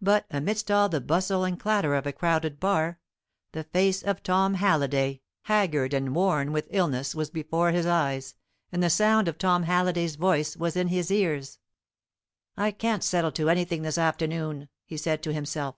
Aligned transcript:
But, 0.00 0.24
amidst 0.30 0.70
all 0.70 0.88
the 0.88 0.98
bustle 0.98 1.44
and 1.44 1.60
clatter 1.60 1.94
of 1.94 2.06
a 2.06 2.12
crowded 2.14 2.58
bar, 2.58 2.98
the 3.52 3.64
face 3.64 4.02
of 4.02 4.22
Tom 4.22 4.54
Halliday, 4.54 5.20
haggard 5.42 5.92
and 5.92 6.14
worn 6.14 6.52
with 6.52 6.68
illness, 6.70 7.14
was 7.14 7.28
before 7.28 7.70
his 7.70 7.84
eyes, 7.84 8.34
and 8.72 8.82
the 8.82 8.88
sound 8.88 9.28
of 9.28 9.36
Tom 9.36 9.64
Halliday's 9.64 10.16
voice 10.16 10.56
was 10.56 10.74
in 10.74 10.88
his 10.88 11.10
ears. 11.10 11.58
"I 12.56 12.70
can't 12.70 13.04
settle 13.04 13.32
to 13.32 13.50
anything 13.50 13.82
this 13.82 13.98
afternoon," 13.98 14.70
he 14.86 14.96
said 14.96 15.22
to 15.24 15.34
himself. 15.34 15.76